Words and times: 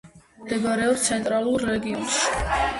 მდებარეობს 0.45 1.05
ცენტრალურ 1.11 1.69
რეგიონში. 1.73 2.37